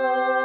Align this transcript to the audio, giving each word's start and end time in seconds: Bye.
Bye. 0.00 0.37